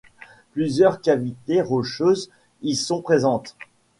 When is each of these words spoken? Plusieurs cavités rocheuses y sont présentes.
Plusieurs 0.53 0.99
cavités 0.99 1.61
rocheuses 1.61 2.31
y 2.63 2.73
sont 2.75 3.03
présentes. 3.03 3.55